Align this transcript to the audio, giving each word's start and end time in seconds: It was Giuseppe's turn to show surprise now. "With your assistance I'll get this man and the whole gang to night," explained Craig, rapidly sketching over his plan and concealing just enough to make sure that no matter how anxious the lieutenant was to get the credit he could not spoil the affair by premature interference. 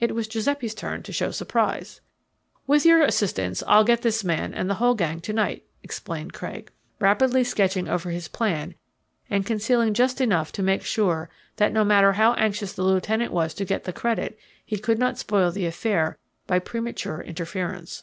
It 0.00 0.16
was 0.16 0.26
Giuseppe's 0.26 0.74
turn 0.74 1.04
to 1.04 1.12
show 1.12 1.30
surprise 1.30 2.00
now. 2.04 2.62
"With 2.74 2.84
your 2.84 3.02
assistance 3.02 3.62
I'll 3.68 3.84
get 3.84 4.02
this 4.02 4.24
man 4.24 4.52
and 4.52 4.68
the 4.68 4.74
whole 4.82 4.94
gang 4.96 5.20
to 5.20 5.32
night," 5.32 5.64
explained 5.84 6.32
Craig, 6.32 6.72
rapidly 6.98 7.44
sketching 7.44 7.86
over 7.86 8.10
his 8.10 8.26
plan 8.26 8.74
and 9.30 9.46
concealing 9.46 9.94
just 9.94 10.20
enough 10.20 10.50
to 10.54 10.64
make 10.64 10.82
sure 10.82 11.30
that 11.54 11.70
no 11.72 11.84
matter 11.84 12.14
how 12.14 12.32
anxious 12.34 12.72
the 12.72 12.82
lieutenant 12.82 13.32
was 13.32 13.54
to 13.54 13.64
get 13.64 13.84
the 13.84 13.92
credit 13.92 14.36
he 14.66 14.76
could 14.76 14.98
not 14.98 15.18
spoil 15.18 15.52
the 15.52 15.66
affair 15.66 16.18
by 16.48 16.58
premature 16.58 17.20
interference. 17.20 18.02